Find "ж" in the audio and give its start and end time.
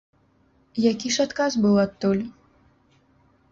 1.17-1.27